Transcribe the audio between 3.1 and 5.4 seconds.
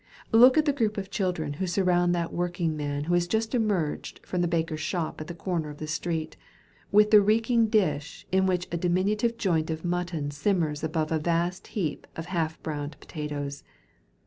has just emerged from the baker's shop at the